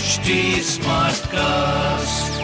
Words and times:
HD 0.00 0.34
cast 1.26 2.42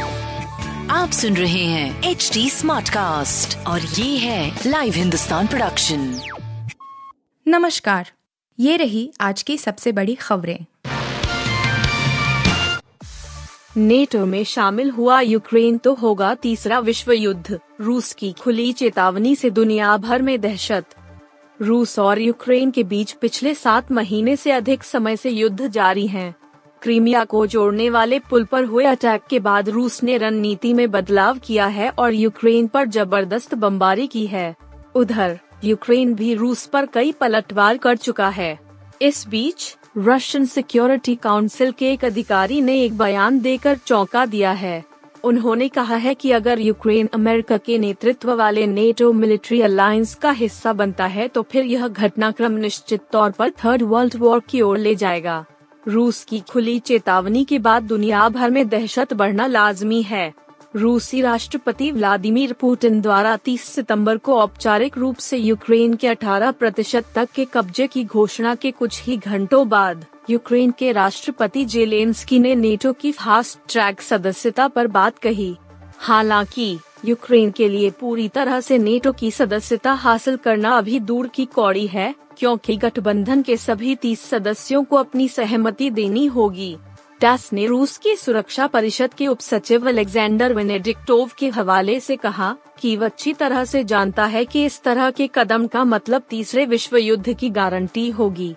आप 0.90 1.10
सुन 1.10 1.36
रहे 1.36 1.64
हैं 1.64 2.02
एच 2.02 2.30
डी 2.34 2.50
स्मार्ट 2.50 2.88
कास्ट 2.88 3.66
और 3.66 3.80
ये 3.80 4.18
है 4.18 4.60
लाइव 4.66 4.92
हिंदुस्तान 4.92 5.46
प्रोडक्शन 5.46 6.20
नमस्कार। 7.48 8.10
ये 8.60 8.76
रही 8.76 9.12
आज 9.20 9.42
की 9.42 9.58
सबसे 9.58 9.92
बड़ी 9.92 10.14
खबरें। 10.14 10.64
नेटो 13.76 14.26
में 14.26 14.44
शामिल 14.44 14.90
हुआ 14.90 15.20
यूक्रेन 15.20 15.78
तो 15.78 15.94
होगा 15.94 16.34
तीसरा 16.34 16.78
विश्व 16.78 17.12
युद्ध 17.12 17.58
रूस 17.80 18.12
की 18.12 18.32
खुली 18.32 18.72
चेतावनी 18.72 19.36
से 19.36 19.50
दुनिया 19.50 19.96
भर 19.96 20.22
में 20.22 20.40
दहशत। 20.40 20.84
रूस 21.62 21.98
और 21.98 22.20
यूक्रेन 22.20 22.70
के 22.70 22.82
बीच 22.82 23.12
पिछले 23.12 23.54
सात 23.54 23.92
महीने 23.92 24.36
से 24.36 24.52
अधिक 24.52 24.84
समय 24.84 25.16
से 25.16 25.30
युद्ध 25.30 25.68
जारी 25.68 26.06
है। 26.06 26.45
क्रीमिया 26.86 27.22
को 27.24 27.46
जोड़ने 27.46 27.88
वाले 27.90 28.18
पुल 28.20 28.44
पर 28.44 28.64
हुए 28.64 28.84
अटैक 28.84 29.22
के 29.30 29.38
बाद 29.38 29.68
रूस 29.68 30.02
ने 30.02 30.16
रणनीति 30.16 30.72
में 30.74 30.90
बदलाव 30.90 31.38
किया 31.38 31.66
है 31.66 31.88
और 31.90 32.14
यूक्रेन 32.14 32.66
पर 32.66 32.84
ज़बरदस्त 32.86 33.54
बमबारी 33.54 34.06
की 34.06 34.26
है। 34.26 34.54
उधर, 34.94 35.38
यूक्रेन 35.64 36.14
भी 36.14 36.34
रूस 36.34 36.64
पर 36.66 36.86
कई 36.86 37.10
पलटवार 37.12 37.76
कर 37.76 37.96
चुका 37.96 38.28
है। 38.28 38.58
इस 39.02 39.26
बीच 39.28 39.76
रशियन 39.98 40.46
सिक्योरिटी 40.46 41.14
काउंसिल 41.14 41.72
के 41.72 41.90
एक 41.92 42.04
अधिकारी 42.04 42.60
ने 42.60 42.80
एक 42.82 42.96
बयान 42.98 43.40
देकर 43.40 43.76
चौंका 43.76 44.24
दिया 44.26 44.52
है। 44.52 44.82
उन्होंने 45.24 45.68
कहा 45.68 45.96
है 45.96 46.14
कि 46.14 46.30
अगर 46.30 46.60
यूक्रेन 46.60 47.08
अमेरिका 47.14 47.56
के 47.56 47.78
नेतृत्व 47.78 48.34
वाले 48.34 48.66
नेटो 48.66 49.12
मिलिट्री 49.14 49.60
अलायंस 49.62 50.14
का 50.14 50.30
हिस्सा 50.34 50.72
बनता 50.74 51.06
है 51.08 51.28
तो 51.28 51.42
फिर 51.42 51.64
यह 51.64 51.88
घटनाक्रम 51.88 52.52
निश्चित 52.52 53.02
तौर 53.12 53.30
पर 53.30 53.50
थर्ड 53.64 53.82
वर्ल्ड 53.82 54.16
वॉर 54.16 54.42
की 54.48 54.60
ओर 54.60 54.78
ले 54.78 54.94
जाएगा। 54.94 55.44
रूस 55.88 56.24
की 56.24 56.40
खुली 56.40 56.78
चेतावनी 56.78 57.44
के 57.44 57.58
बाद 57.58 57.82
दुनिया 57.82 58.28
भर 58.28 58.50
में 58.50 58.68
दहशत 58.68 59.14
बढ़ना 59.14 59.46
लाजमी 59.46 60.02
है। 60.02 60.34
रूसी 60.76 61.20
राष्ट्रपति 61.20 61.90
व्लादिमीर 61.90 62.52
पुतिन 62.52 63.00
द्वारा 63.00 63.36
30 63.36 63.62
सितंबर 63.62 64.16
को 64.16 64.34
औपचारिक 64.34 64.98
रूप 64.98 65.16
से 65.16 65.36
यूक्रेन 65.36 65.94
के 65.94 66.08
18 66.08 66.50
प्रतिशत 66.50 67.04
तक 67.14 67.28
के 67.34 67.44
कब्जे 67.44 67.86
की 67.86 68.04
घोषणा 68.04 68.54
के 68.54 68.70
कुछ 68.70 69.02
ही 69.02 69.16
घंटों 69.16 69.68
बाद, 69.68 70.04
यूक्रेन 70.30 70.70
के 70.70 70.92
राष्ट्रपति 70.92 71.64
जेलेंस्की 71.64 72.38
ने 72.38 72.54
नेटो 72.54 72.92
की 72.92 73.12
फास्ट 73.12 73.58
ट्रैक 73.68 74.02
सदस्यता 74.02 74.68
पर 74.68 74.86
बात 74.86 75.18
कही। 75.18 75.56
हालाँकि, 75.98 76.78
यूक्रेन 77.04 77.50
के 77.50 77.68
लिए 77.68 77.90
पूरी 77.90 78.28
तरह 78.28 78.60
से 78.60 78.78
नेटो 78.78 79.12
की 79.12 79.30
सदस्यता 79.30 79.92
हासिल 79.92 80.36
करना 80.36 80.70
अभी 80.70 81.00
दूर 81.00 81.28
की 81.28 81.44
कौड़ी 81.44 81.86
है। 81.86 82.25
क्योंकि 82.36 82.76
गठबंधन 82.76 83.42
के 83.42 83.56
सभी 83.56 83.94
तीस 83.94 84.20
सदस्यों 84.20 84.84
को 84.84 84.96
अपनी 84.96 85.28
सहमति 85.28 85.90
देनी 85.90 86.26
होगी। 86.26 86.76
टैस 87.20 87.52
ने 87.52 87.66
रूस 87.66 87.96
की 87.98 88.16
सुरक्षा 88.16 88.66
परिषद 88.66 89.14
के 89.14 89.26
उप 89.26 89.40
सचिव 89.40 89.88
अलेक्जेंडर 89.88 90.52
वेनेडिक्टोव 90.52 91.30
के 91.38 91.48
हवाले 91.48 92.00
से 92.00 92.16
कहा 92.16 92.56
कि 92.80 92.96
वह 92.96 93.06
अच्छी 93.06 93.32
तरह 93.32 93.64
से 93.64 93.84
जानता 93.84 94.24
है 94.24 94.44
कि 94.44 94.64
इस 94.64 94.82
तरह 94.82 95.10
के 95.10 95.30
कदम 95.34 95.66
का 95.66 95.84
मतलब 95.84 96.22
तीसरे 96.30 96.66
विश्व 96.66 96.96
युद्ध 96.96 97.32
की 97.32 97.50
गारंटी 97.50 98.10
होगी। 98.10 98.54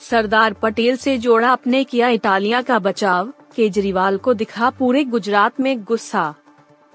सरदार 0.00 0.52
पटेल 0.52 0.96
से 0.96 1.18
जोड़ा 1.18 1.52
अपने 1.52 1.84
किया 1.84 2.08
इटालिया 2.08 2.62
का 2.62 2.78
बचाव, 2.78 3.32
केजरीवाल 3.56 4.18
को 4.18 4.34
दिखा 4.34 4.70
पूरे 4.70 5.04
गुजरात 5.04 5.60
में 5.60 5.84
गुस्सा। 5.84 6.34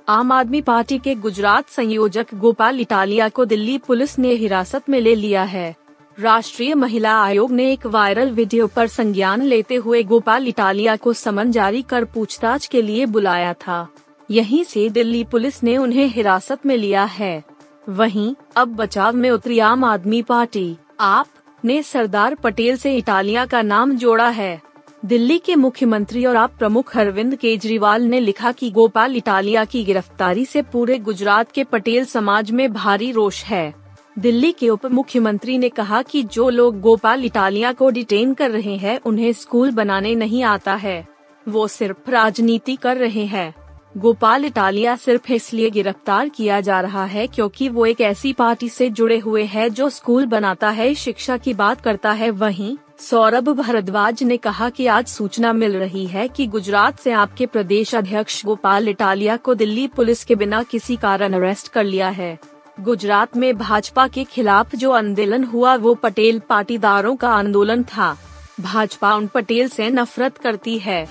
आम 0.09 0.31
आदमी 0.31 0.61
पार्टी 0.61 0.97
के 0.97 1.15
गुजरात 1.15 1.69
संयोजक 1.69 2.25
गोपाल 2.33 2.79
इटालिया 2.79 3.29
को 3.29 3.45
दिल्ली 3.45 3.77
पुलिस 3.77 4.19
ने 4.19 4.31
हिरासत 4.31 4.89
में 4.89 4.99
ले 5.01 5.15
लिया 5.15 5.43
है। 5.43 5.75
राष्ट्रीय 6.19 6.75
महिला 6.75 7.21
आयोग 7.23 7.51
ने 7.51 7.71
एक 7.71 7.85
वायरल 7.85 8.29
वीडियो 8.29 8.67
पर 8.67 8.87
संज्ञान 8.87 9.41
लेते 9.41 9.75
हुए 9.75 10.03
गोपाल 10.03 10.47
इटालिया 10.47 10.95
को 10.95 11.13
समन 11.13 11.51
जारी 11.51 11.81
कर 11.81 12.05
पूछताछ 12.05 12.67
के 12.67 12.81
लिए 12.81 13.05
बुलाया 13.05 13.53
था। 13.53 13.87
यहीं 14.31 14.63
से 14.63 14.89
दिल्ली 14.89 15.23
पुलिस 15.23 15.63
ने 15.63 15.77
उन्हें 15.77 16.07
हिरासत 16.07 16.65
में 16.65 16.77
लिया 16.77 17.03
है। 17.03 17.43
वहीं, 17.89 18.35
अब 18.55 18.75
बचाव 18.75 19.15
में 19.15 19.29
उतरी 19.29 19.59
आम 19.59 19.83
आदमी 19.83 20.21
पार्टी। 20.21 20.77
आप 20.99 21.27
ने 21.65 21.83
सरदार 21.83 22.35
पटेल 22.35 22.77
से 22.77 22.97
इटालिया 22.97 23.45
का 23.45 23.61
नाम 23.61 23.97
जोड़ा 23.97 24.29
है। 24.29 24.61
दिल्ली 25.05 25.37
के 25.37 25.55
मुख्यमंत्री 25.55 26.25
और 26.25 26.35
आप 26.35 26.51
प्रमुख 26.59 26.97
अरविंद 26.97 27.35
केजरीवाल 27.35 28.03
ने 28.03 28.19
लिखा 28.19 28.51
कि 28.51 28.71
गोपाल 28.71 29.15
इटालिया 29.15 29.65
की 29.65 29.83
गिरफ्तारी 29.83 30.45
से 30.45 30.61
पूरे 30.61 30.97
गुजरात 30.97 31.51
के 31.51 31.63
पटेल 31.63 32.05
समाज 32.05 32.51
में 32.51 32.73
भारी 32.73 33.11
रोष 33.11 33.43
है। 33.43 33.73
दिल्ली 34.19 34.51
के 34.51 34.69
उप 34.69 34.85
मुख्यमंत्री 34.85 35.57
ने 35.57 35.69
कहा 35.69 36.01
कि 36.01 36.23
जो 36.23 36.49
लोग 36.49 36.79
गोपाल 36.79 37.25
इटालिया 37.25 37.73
को 37.73 37.89
डिटेन 37.89 38.33
कर 38.33 38.51
रहे 38.51 38.77
हैं, 38.77 38.99
उन्हें 39.05 39.33
स्कूल 39.33 39.71
बनाने 39.71 40.15
नहीं 40.15 40.43
आता 40.43 40.75
है। 40.75 41.07
वो 41.47 41.67
सिर्फ़ 41.67 42.11
राजनीति 42.11 42.75
कर 42.75 42.97
रहे 42.97 43.25
हैं। 43.25 43.53
गोपाल 43.97 44.45
इटालिया 44.45 44.95
सिर्फ़ 44.95 45.31
इसलिए 45.33 45.69
गिरफ़्तार 45.69 46.29
किया 46.29 46.61
जा 46.61 46.81
रहा 46.81 47.05
है 47.05 47.27
क्योंकि 47.27 47.69
वो 47.69 47.85
एक 47.85 48.01
ऐसी 48.01 48.33
पार्टी 48.33 48.69
से 48.69 48.89
जुड़े 48.89 49.19
हुए 49.19 49.43
हैं 49.43 49.69
जो 49.73 49.89
स्कूल 49.89 50.25
बनाता 50.25 50.69
है, 50.69 50.93
शिक्षा 50.95 51.37
की 51.37 51.53
बात 51.53 51.81
करता 51.81 52.11
है, 52.11 52.29
वहीं 52.29 52.77
सौरभ 52.99 53.49
भारद्वाज 53.49 54.23
ने 54.23 54.35
कहा 54.37 54.69
कि 54.69 54.85
आज 54.87 55.07
सूचना 55.07 55.53
मिल 55.53 55.75
रही 55.77 56.05
है 56.07 56.27
कि 56.27 56.45
गुजरात 56.47 56.99
से 56.99 57.11
आपके 57.11 57.45
प्रदेश 57.45 57.95
अध्यक्ष 57.95 58.45
गोपाल 58.45 58.87
इटालिया 58.89 59.35
को 59.37 59.53
दिल्ली 59.53 59.87
पुलिस 59.87 60.23
के 60.23 60.35
बिना 60.35 60.61
किसी 60.63 60.95
कारण 60.95 61.33
अरेस्ट 61.33 61.67
कर 61.67 61.83
लिया 61.83 62.09
है। 62.09 62.37
गुजरात 62.79 63.37
में 63.37 63.57
भाजपा 63.57 64.07
के 64.07 64.23
खिलाफ 64.23 64.75
जो 64.75 64.91
आंदोलन 64.91 65.43
हुआ 65.43 65.75
वो 65.75 65.93
पटेल 65.93 66.39
पाटीदारों 66.39 67.15
का 67.15 67.29
आंदोलन 67.29 67.83
था। 67.83 68.17
भाजपा 68.59 69.13
उन 69.15 69.27
पटेल 69.27 69.67
से 69.67 69.89
नफरत 69.89 70.37
करती 70.37 70.77
है। 70.77 71.07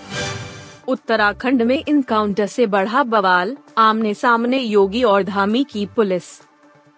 उत्तराखंड 0.88 1.62
में 1.62 1.82
इनकाउंटर 1.88 2.46
से 2.46 2.66
बढ़ा 2.66 3.02
बवाल 3.02 3.56
आमने 3.78 4.14
सामने 4.14 4.58
योगी 4.58 5.02
और 5.02 5.22
धामी 5.22 5.64
की 5.64 5.86
पुलिस। 5.86 6.40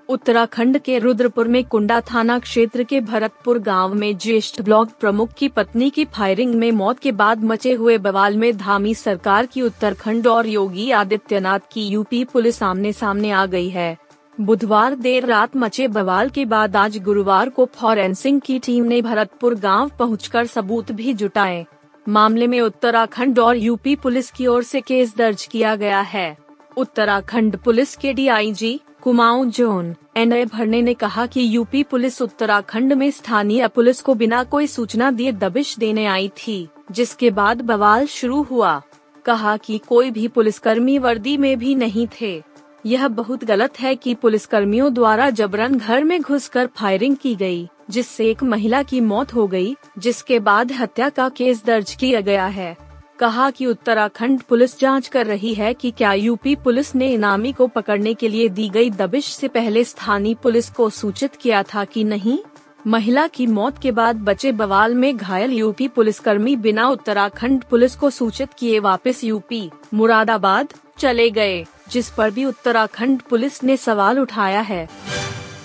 उत्तराखंड 0.08 0.78
के 0.78 0.98
रुद्रपुर 0.98 1.48
में 1.48 1.64
कुंडा 1.64 2.00
थाना 2.00 2.38
क्षेत्र 2.38 2.82
के 2.82 3.00
भरतपुर 3.00 3.58
गाँव 3.58 3.94
में 3.94 4.16
ज्येष्ठ 4.18 4.60
ब्लॉक 4.62 4.90
प्रमुख 5.00 5.32
की 5.32 5.48
पत्नी 5.48 5.90
की 5.90 6.04
फायरिंग 6.04 6.54
में 6.54 6.70
मौत 6.72 6.98
के 6.98 7.12
बाद 7.12 7.42
मचे 7.44 7.72
हुए 7.72 7.96
बवाल 7.98 8.36
में 8.36 8.56
धामी 8.56 8.94
सरकार 8.94 9.46
की 9.46 9.62
उत्तराखंड 9.62 10.26
और 10.26 10.46
योगी 10.46 10.90
आदित्यनाथ 10.90 11.60
की 11.72 11.86
यूपी 11.88 12.24
पुलिस 12.24 12.62
आमने 12.62 12.92
सामने 12.92 13.30
आ 13.30 13.44
गई 13.46 13.68
है। 13.68 13.96
बुधवार 14.40 14.94
देर 14.94 15.26
रात 15.26 15.56
मचे 15.56 15.88
बवाल 15.88 16.28
के 16.28 16.44
बाद 16.44 16.76
आज 16.76 16.98
गुरुवार 16.98 17.48
को 17.48 17.68
फॉरेंसिंग 17.74 18.40
की 18.40 18.58
टीम 18.58 18.84
ने 18.84 19.02
भरतपुर 19.02 19.54
गाँव 19.54 19.90
पहुंचकर 19.98 20.46
सबूत 20.46 20.92
भी 20.92 21.14
जुटाए। 21.14 21.64
मामले 22.08 22.46
में 22.46 22.60
उत्तराखंड 22.60 23.38
और 23.38 23.56
यूपी 23.56 23.96
पुलिस 23.96 24.30
की 24.30 24.46
ओर 24.46 24.62
से 24.62 24.80
केस 24.80 25.16
दर्ज 25.16 25.46
किया 25.46 25.76
गया 25.76 26.00
है। 26.00 26.36
उत्तराखंड 26.76 27.56
पुलिस 27.56 27.96
के 27.96 28.12
DIG 28.12 28.80
Kumaon 29.06 29.50
zone 29.50 29.94
N 30.16 30.32
A 30.32 30.44
Bharne 30.44 30.82
ने 30.82 30.94
कहा 30.94 31.26
कि 31.26 31.56
यूपी 31.56 31.82
पुलिस 31.82 32.22
उत्तराखंड 32.22 32.92
में 32.92 33.10
स्थानीय 33.10 33.68
पुलिस 33.68 34.00
को 34.00 34.14
बिना 34.14 34.44
कोई 34.44 34.66
सूचना 34.66 35.10
दिए 35.10 35.32
दबिश 35.32 35.78
देने 35.78 36.06
आई 36.06 36.28
थी 36.28 36.68
जिसके 36.90 37.30
बाद 37.30 37.60
बवाल 37.62 38.06
शुरू 38.06 38.42
हुआ। 38.42 38.82
कहा 39.24 39.56
कि 39.56 39.78
कोई 39.78 40.10
भी 40.10 40.28
पुलिसकर्मी 40.28 40.98
वर्दी 40.98 41.36
में 41.36 41.58
भी 41.58 41.74
नहीं 41.74 42.08
थे। 42.20 42.42
यह 42.86 43.08
बहुत 43.08 43.44
गलत 43.44 43.80
है 43.80 43.94
कि 43.94 44.14
पुलिसकर्मियों 44.14 44.94
द्वारा 44.94 45.30
जबरन 45.30 45.78
घर 45.78 46.04
में 46.04 46.20
घुसकर 46.22 46.66
फायरिंग 46.66 47.16
की 47.16 47.34
गई, 47.34 47.68
जिससे 47.90 48.30
एक 48.30 48.42
महिला 48.42 48.82
की 48.82 49.00
मौत 49.00 49.34
हो 49.34 49.46
गई, 49.46 49.76
जिसके 49.98 50.38
बाद 50.38 50.72
हत्या 50.72 51.08
का 51.08 51.28
केस 51.28 51.64
दर्ज 51.64 51.94
किया 51.94 52.20
गया 52.20 52.46
है। 52.46 52.85
कहा 53.18 53.50
कि 53.50 53.66
उत्तराखंड 53.66 54.42
पुलिस 54.42 54.78
जाँच 54.80 55.08
कर 55.08 55.26
रही 55.26 55.54
है 55.54 55.74
कि 55.74 55.90
क्या 55.90 56.12
यूपी 56.12 56.54
पुलिस 56.54 56.94
ने 56.94 57.12
इनामी 57.12 57.52
को 57.52 57.66
पकड़ने 57.66 58.14
के 58.14 58.28
लिए 58.28 58.48
दी 58.48 58.68
गई 58.68 58.90
दबिश 58.90 59.26
से 59.26 59.48
पहले 59.48 59.84
स्थानीय 59.84 60.34
पुलिस 60.34 60.70
को 60.70 60.90
सूचित 60.90 61.36
किया 61.36 61.62
था 61.62 61.84
कि 61.84 62.04
नहीं, 62.04 62.38
महिला 62.86 63.26
की 63.26 63.46
मौत 63.46 63.78
के 63.78 63.92
बाद 63.92 64.16
बचे 64.16 64.52
बवाल 64.52 64.94
में 64.94 65.16
घायल 65.16 65.52
यूपी 65.52 65.88
पुलिसकर्मी 65.88 66.56
बिना 66.56 66.88
उत्तराखंड 66.88 67.64
पुलिस 67.64 67.96
को 67.96 68.10
सूचित 68.10 68.48
किए 68.58 68.78
वापस 68.78 69.24
यूपी, 69.24 69.70
मुरादाबाद, 69.94 70.74
चले 70.98 71.30
गए, 71.30 71.64
जिस 71.88 72.10
पर 72.10 72.30
भी 72.30 72.44
उत्तराखंड 72.44 73.22
पुलिस 73.22 73.64
ने 73.64 73.76
सवाल 73.76 74.18
उठाया 74.18 74.60
है। 74.60 74.88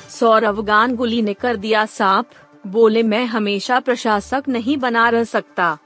सौरव 0.10 0.62
गांगुली 0.62 1.22
ने 1.22 1.34
कर 1.34 1.56
दिया 1.56 1.86
साफ़ 1.86 2.68
बोले, 2.68 3.04
मैं 3.04 3.26
हमेशा 3.26 3.80
प्रशासक 3.80 4.44
नहीं 4.48 4.78
बना 4.78 5.10
रह 5.10 5.24
सकता। 5.24 5.78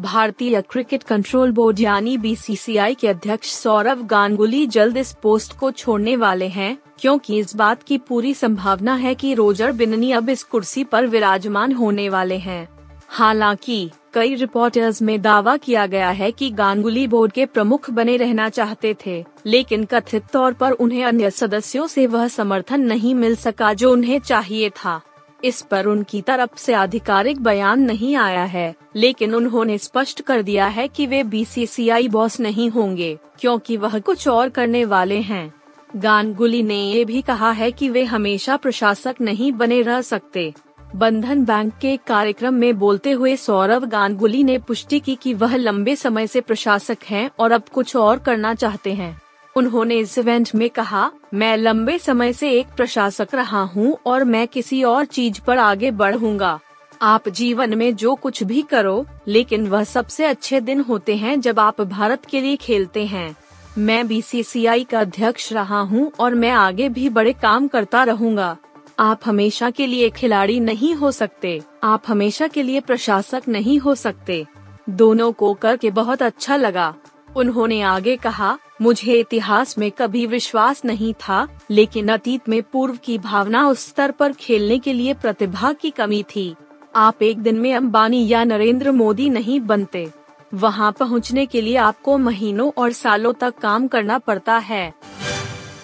भारतीय 0.00 0.60
क्रिकेट 0.60 1.02
कंट्रोल 1.02 1.50
बोर्ड 1.50 1.80
यानी 1.80 2.16
बीसीसीआई 2.18 2.94
के 2.94 3.08
अध्यक्ष 3.08 3.52
सौरव 3.52 4.02
गांगुली 4.02 4.66
जल्द 4.66 4.96
इस 4.96 5.12
पोस्ट 5.22 5.56
को 5.58 5.70
छोड़ने 5.70 6.16
वाले 6.16 6.48
हैं, 6.48 6.78
क्योंकि 6.98 7.38
इस 7.38 7.56
बात 7.56 7.82
की 7.82 7.98
पूरी 7.98 8.34
संभावना 8.34 8.94
है 8.94 9.14
कि 9.14 9.34
रोजर 9.34 9.72
बिननी 9.72 10.12
अब 10.12 10.28
इस 10.28 10.42
कुर्सी 10.42 10.84
पर 10.84 11.06
विराजमान 11.06 11.72
होने 11.72 12.08
वाले 12.08 12.38
हैं। 12.38 12.68
हालाँकि, 13.08 13.90
कई 14.14 14.34
रिपोर्टर्स 14.34 15.02
में 15.02 15.22
दावा 15.22 15.56
किया 15.56 15.86
गया 15.86 16.10
है 16.10 16.30
कि 16.32 16.50
गांगुली 16.50 17.06
बोर्ड 17.06 17.32
के 17.32 17.46
प्रमुख 17.46 17.90
बने 17.90 18.16
रहना 18.16 18.48
चाहते 18.48 18.96
थे, 19.06 19.24
लेकिन 19.46 19.84
कथित 19.84 20.22
तौर 20.32 20.52
पर 20.52 20.72
उन्हें 20.72 21.04
अन्य 21.04 21.30
सदस्यों 21.30 21.86
से 21.86 22.06
वह 22.06 22.28
समर्थन 22.28 22.80
नहीं 22.80 23.14
मिल 23.14 23.36
सका 23.36 23.72
जो 23.72 23.92
उन्हें 23.92 24.18
चाहिए 24.18 24.70
था। 24.70 25.00
इस 25.44 25.60
पर 25.62 25.86
उनकी 25.86 26.20
तरफ़ 26.20 26.56
से 26.56 26.74
आधिकारिक 26.74 27.42
बयान 27.42 27.80
नहीं 27.80 28.14
आया 28.16 28.44
है, 28.44 28.74
लेकिन 28.96 29.34
उन्होंने 29.34 29.78
स्पष्ट 29.78 30.20
कर 30.20 30.42
दिया 30.42 30.66
है 30.66 30.88
कि 30.88 31.06
वे 31.06 31.22
बीसीसीआई 31.24 32.08
बॉस 32.08 32.40
नहीं 32.40 32.68
होंगे, 32.70 33.18
क्योंकि 33.40 33.76
वह 33.76 33.98
कुछ 33.98 34.28
और 34.28 34.48
करने 34.48 34.84
वाले 34.84 35.20
हैं। 35.20 35.52
गानगुली 35.96 36.62
ने 36.62 36.80
ये 36.82 37.04
भी 37.04 37.22
कहा 37.22 37.50
है 37.50 37.70
कि 37.72 37.88
वे 37.88 38.04
हमेशा 38.04 38.56
प्रशासक 38.56 39.14
नहीं 39.20 39.52
बने 39.52 39.82
रह 39.82 40.00
सकते। 40.00 40.52
बंधन 40.94 41.44
बैंक 41.44 41.72
के 41.80 41.96
कार्यक्रम 41.96 42.54
में 42.54 42.78
बोलते 42.78 43.10
हुए 43.10 43.36
सौरव 43.36 43.86
गांगुली 43.86 44.42
ने 44.44 44.58
पुष्टि 44.58 45.00
की 45.00 45.14
कि 45.14 45.34
वह 45.34 45.56
लंबे 45.56 45.96
समय 45.96 46.26
से 46.26 46.40
प्रशासक 46.40 46.98
हैं 47.04 47.30
और 47.38 47.52
अब 47.52 47.62
कुछ 47.72 47.96
और 47.96 48.18
करना 48.18 48.54
चाहते 48.54 48.92
हैं। 48.92 49.23
उन्होंने 49.56 49.96
इस 49.96 50.18
इवेंट 50.18 50.50
में 50.54 50.70
कहा, 50.70 51.10
मैं 51.34 51.56
लंबे 51.56 51.98
समय 51.98 52.32
से 52.32 52.50
एक 52.50 52.66
प्रशासक 52.76 53.28
रहा 53.34 53.62
हूँ 53.62 53.96
और 54.06 54.24
मैं 54.24 54.48
किसी 54.48 54.82
और 54.82 55.04
चीज़ 55.04 55.40
पर 55.46 55.58
आगे 55.58 55.90
बढ़ूँगा। 55.90 56.58
आप 57.02 57.28
जीवन 57.28 57.74
में 57.74 57.94
जो 57.96 58.14
कुछ 58.14 58.42
भी 58.42 58.62
करो, 58.62 59.06
लेकिन 59.28 59.66
वह 59.66 59.84
सबसे 59.84 60.24
अच्छे 60.24 60.60
दिन 60.60 60.80
होते 60.80 61.16
हैं 61.16 61.40
जब 61.40 61.60
आप 61.60 61.80
भारत 61.80 62.24
के 62.24 62.40
लिए 62.40 62.56
खेलते 62.56 63.06
हैं। 63.06 63.36
मैं 63.78 64.06
बीसीसीआई 64.06 64.84
का 64.84 65.00
अध्यक्ष 65.00 65.52
रहा 65.52 65.80
हूँ 65.80 66.12
और 66.20 66.34
मैं 66.34 66.50
आगे 66.50 66.88
भी 66.88 67.08
बड़े 67.08 67.32
काम 67.32 67.68
करता 67.68 68.02
रहूँगा। 68.04 68.56
आप 68.98 69.20
हमेशा 69.24 69.70
के 69.70 69.86
लिए 69.86 70.10
खिलाड़ी 70.10 70.60
नहीं 70.60 70.94
हो 70.94 71.10
सकते। 71.10 71.60
आप 71.84 72.02
हमेशा 72.06 72.46
के 72.46 72.62
लिए 72.62 72.80
प्रशासक 72.80 73.42
नहीं 73.48 73.78
हो 73.78 73.94
सकते। 73.94 74.44
दोनों 74.90 75.32
को 75.32 75.54
करके 75.54 75.90
बहुत 75.90 76.22
अच्छा 76.22 76.56
लगा। 76.56 76.94
उन्होंने 77.36 77.80
आगे 77.82 78.16
कहा 78.16 78.58
मुझे 78.80 79.12
इतिहास 79.12 79.78
में 79.78 79.90
कभी 79.90 80.26
विश्वास 80.26 80.84
नहीं 80.84 81.14
था, 81.14 81.48
लेकिन 81.70 82.08
अतीत 82.08 82.48
में 82.48 82.62
पूर्व 82.62 82.98
की 83.04 83.18
भावना 83.18 83.68
उस 83.68 83.86
स्तर 83.86 84.10
पर 84.10 84.32
खेलने 84.32 84.78
के 84.78 84.92
लिए 84.92 85.14
प्रतिभा 85.14 85.72
की 85.72 85.90
कमी 85.90 86.22
थी। 86.22 86.54
आप 86.96 87.22
एक 87.22 87.38
दिन 87.38 87.54
में 87.54 87.74
अंबानी 87.74 88.28
या 88.28 88.44
नरेंद्र 88.44 88.92
मोदी 88.92 89.28
नहीं 89.30 89.60
बनते। 89.60 90.10
वहाँ 90.54 90.92
पहुँचने 90.92 91.46
के 91.46 91.60
लिए 91.60 91.76
आपको 91.76 92.18
महीनों 92.18 92.70
और 92.76 92.92
सालों 92.92 93.32
तक 93.32 93.54
काम 93.58 93.86
करना 93.86 94.18
पड़ता 94.18 94.56
है। 94.58 94.92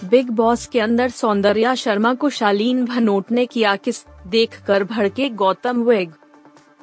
बिग 0.05 0.31
बॉस 0.31 0.67
के 0.67 0.81
अंदर 0.81 1.11
सौंदर्या 1.11 1.75
शर्मा 1.75 2.15
को 2.15 2.31
शालीन 2.31 2.85
भनोट 2.85 3.33
ने 3.33 3.47
किया 3.47 3.77
किस 3.77 4.05
देख 4.27 4.61
कर 4.67 4.85
भड़के 4.85 5.29
गौतम 5.29 5.83
वेग। 5.83 6.13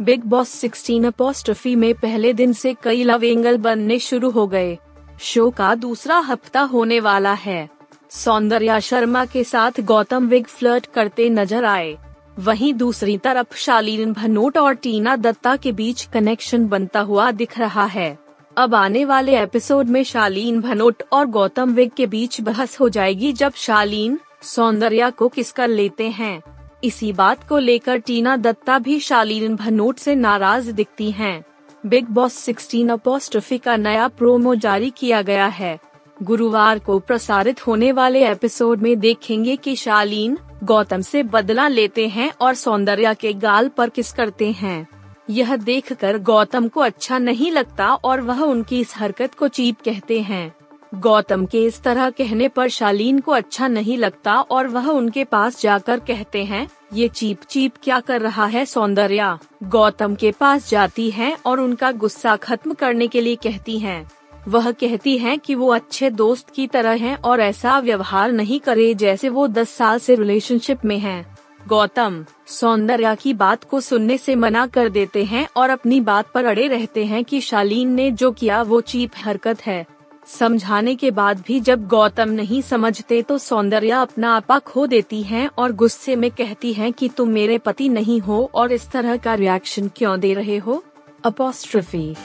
बिग 0.01 0.23
बॉस 0.25 0.49
16 0.49 1.07
अपोस्ट्रफी 1.07 1.75
में 1.75 1.93
पहले 1.93 2.33
दिन 2.33 2.53
से 2.53 2.75
कई 2.83 3.03
लव 3.03 3.23
एंगल 3.23 3.57
बनने 3.57 3.99
शुरू 3.99 4.29
हो 4.29 4.47
गए। 4.47 4.77
शो 5.19 5.49
का 5.49 5.73
दूसरा 5.75 6.17
हफ़्ता 6.19 6.61
होने 6.61 6.99
वाला 6.99 7.33
है। 7.33 7.69
सौंदर्या 8.09 8.79
शर्मा 8.79 9.25
के 9.25 9.43
साथ 9.43 9.79
गौतम 9.81 10.27
विग 10.27 10.47
फ्लर्ट 10.47 10.85
करते 10.85 11.29
नज़र 11.29 11.65
आए। 11.65 11.97
वहीं 12.39 12.73
दूसरी 12.73 13.17
तरफ़ 13.17 13.55
शालीन 13.55 14.13
भनोट 14.13 14.57
और 14.57 14.73
टीना 14.73 15.15
दत्ता 15.15 15.55
के 15.55 15.71
बीच 15.71 16.03
कनेक्शन 16.03 16.67
बनता 16.67 16.99
हुआ 16.99 17.31
दिख 17.31 17.57
रहा 17.59 17.85
है। 17.85 18.17
अब 18.57 18.75
आने 18.75 19.05
वाले 19.05 19.39
एपिसोड 19.39 19.87
में 19.87 20.03
शालीन 20.03 20.61
भनोट 20.61 21.03
और 21.11 21.25
गौतम 21.25 21.73
विग 21.73 21.91
के 21.97 22.05
बीच 22.05 22.39
बहस 22.41 22.79
हो 22.79 22.89
जाएगी 22.89 23.33
जब 23.33 23.53
शालीन, 23.53 24.19
सौंदर्या 24.43 25.09
को 25.09 25.27
किस 25.27 25.51
कर 25.51 25.67
लेते 25.67 26.09
हैं। 26.09 26.41
इसी 26.83 27.11
बात 27.13 27.47
को 27.47 27.57
लेकर 27.57 27.97
टीना 27.97 28.37
दत्ता 28.37 28.79
भी 28.79 28.99
शालीन 28.99 29.55
भनोट 29.55 29.97
से 29.97 30.15
नाराज़ 30.15 30.71
दिखती 30.71 31.11
हैं। 31.11 31.43
बिग 31.87 32.05
बॉस 32.05 32.33
16 32.33 32.91
अपोस्ट्रफी 32.91 33.57
का 33.57 33.75
नया 33.77 34.07
प्रोमो 34.07 34.55
जारी 34.55 34.89
किया 34.89 35.21
गया 35.21 35.45
है। 35.45 35.79
गुरुवार 36.23 36.79
को 36.79 36.99
प्रसारित 36.99 37.67
होने 37.67 37.91
वाले 37.91 38.31
एपिसोड 38.31 38.81
में 38.81 38.99
देखेंगे 38.99 39.55
कि 39.55 39.75
शालीन, 39.75 40.37
गौतम 40.63 41.01
से 41.01 41.23
बदला 41.23 41.67
लेते 41.67 42.07
हैं 42.07 42.31
और 42.41 42.53
सौंदर्या 42.53 43.13
के 43.13 43.33
गाल 43.33 43.67
पर 43.67 43.89
किस 43.89 44.11
करते 44.11 44.51
हैं। 44.51 44.87
यह 45.29 45.55
देखकर 45.55 46.17
गौतम 46.17 46.67
को 46.67 46.79
अच्छा 46.79 47.17
नहीं 47.17 47.51
लगता 47.51 47.93
और 47.93 48.21
वह 48.21 48.41
उनकी 48.41 48.79
इस 48.79 48.93
हरकत 48.97 49.33
को 49.33 49.47
चीप 49.47 49.75
कहते 49.85 50.21
हैं। 50.21 50.56
गौतम 50.95 51.45
के 51.45 51.63
इस 51.65 51.81
तरह 51.81 52.09
कहने 52.09 52.47
पर 52.47 52.69
शालीन 52.69 53.19
को 53.19 53.31
अच्छा 53.31 53.67
नहीं 53.67 53.97
लगता 53.97 54.39
और 54.41 54.67
वह 54.67 54.87
उनके 54.87 55.23
पास 55.23 55.61
जाकर 55.61 55.99
कहते 55.99 56.43
हैं, 56.43 56.67
ये 56.93 57.07
चीप 57.07 57.41
चीप 57.43 57.73
क्या 57.83 57.99
कर 57.99 58.21
रहा 58.21 58.45
है 58.45 58.65
सौंदर्या 58.65 59.37
गौतम 59.63 60.15
के 60.15 60.31
पास 60.31 60.69
जाती 60.69 61.09
हैं 61.09 61.35
और 61.45 61.59
उनका 61.59 61.91
गुस्सा 61.93 62.35
खत्म 62.35 62.73
करने 62.73 63.07
के 63.07 63.21
लिए 63.21 63.35
कहती 63.35 63.77
हैं। 63.79 64.11
वह 64.47 64.71
कहती 64.71 65.17
हैं 65.17 65.37
कि 65.39 65.55
वो 65.55 65.73
अच्छे 65.73 66.09
दोस्त 66.09 66.49
की 66.49 66.67
तरह 66.67 66.95
हैं 66.95 67.15
और 67.15 67.41
ऐसा 67.41 67.77
व्यवहार 67.79 68.31
नहीं 68.31 68.59
करे 68.59 68.93
जैसे 68.93 69.29
वो 69.29 69.47
दस 69.47 69.69
साल 69.69 69.99
से 69.99 70.15
रिलेशनशिप 70.15 70.85
में 70.85 70.97
हैं। 70.99 71.37
गौतम, 71.67 72.23
सौंदर्या 72.47 73.13
की 73.15 73.33
बात 73.33 73.63
को 73.63 73.81
सुनने 73.81 74.17
से 74.17 74.35
मना 74.35 74.65
कर 74.67 74.89
देते 74.89 75.23
हैं 75.23 75.47
और 75.57 75.69
अपनी 75.69 75.99
बात 76.01 76.31
पर 76.31 76.45
अड़े 76.45 76.67
रहते 76.67 77.05
हैं 77.05 77.23
कि 77.23 77.41
शालीन 77.41 77.93
ने 77.93 78.09
जो 78.11 78.31
किया 78.31 78.61
वो 78.61 78.81
चीप 78.81 79.11
हरकत 79.17 79.65
है 79.65 79.85
समझाने 80.27 80.95
के 80.95 81.11
बाद 81.11 81.43
भी 81.47 81.59
जब 81.59 81.87
गौतम 81.87 82.29
नहीं 82.29 82.61
समझते 82.61 83.21
तो 83.21 83.37
सौंदर्या 83.37 84.01
अपना 84.01 84.35
आपा 84.35 84.59
खो 84.59 84.87
देती 84.87 85.21
हैं 85.23 85.49
और 85.57 85.71
गुस्से 85.71 86.15
में 86.15 86.31
कहती 86.31 86.73
हैं 86.73 86.93
कि 86.93 87.09
तुम 87.09 87.29
मेरे 87.29 87.57
पति 87.57 87.89
नहीं 87.89 88.19
हो 88.19 88.49
और 88.53 88.71
इस 88.71 88.89
तरह 88.91 89.17
का 89.17 89.33
रिएक्शन 89.33 89.87
क्यों 89.87 90.19
दे 90.19 90.33
रहे 90.33 90.57
हो? 90.57 90.83
अपोस्ट्रफी 91.25 92.15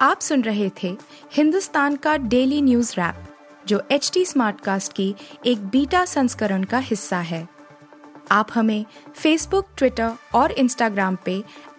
आप 0.00 0.20
सुन 0.20 0.42
रहे 0.42 0.70
थे 0.82 0.96
हिंदुस्तान 1.32 1.96
का 1.96 2.16
डेली 2.16 2.62
न्यूज़ 2.62 2.92
रैप 2.98 3.26
जो 3.66 3.82
एच 3.90 4.10
टी 4.14 4.24
स्मार्ट 4.24 4.60
कास्ट 4.60 4.92
की 4.92 5.14
एक 5.46 5.66
बीटा 5.66 6.04
संस्करण 6.04 6.64
का 6.64 6.78
हिस्सा 6.78 7.18
है। 7.18 7.48
आप 8.30 8.48
हमें 8.54 8.84
फेसबुक 9.14 9.66
ट्विटर 9.76 10.12
और 10.34 10.52
इंस्टाग्राम 10.52 11.16
पे 11.24 11.42